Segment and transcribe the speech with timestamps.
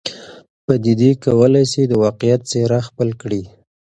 [0.65, 3.41] پدیدې کولای سي د واقعیت څېره خپل کړي.